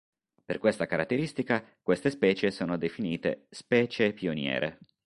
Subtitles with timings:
[0.45, 4.79] Per questa caratteristica, queste specie sono definite "specie pioniere".